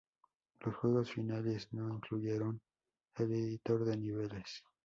Los 0.61 0.75
juegos 0.77 1.11
finales 1.11 1.67
no 1.73 1.87
incluyeron 1.93 2.59
el 3.17 3.31
editor 3.33 3.85
de 3.85 3.97
niveles. 3.97 4.63